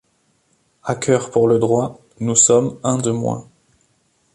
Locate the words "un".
2.83-2.97